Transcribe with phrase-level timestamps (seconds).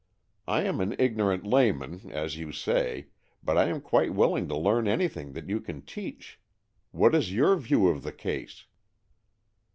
[0.47, 3.09] I am an ignorant layman, as you say,
[3.43, 6.39] but I am quite willing to learn anything that you can teach.
[6.89, 8.65] What is your view of the case